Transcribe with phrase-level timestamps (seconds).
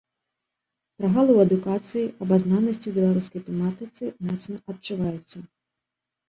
[1.01, 5.37] Прагалы ў адукацыі, абазнанасці ў беларускай тэматыцы моцна адчуваюцца.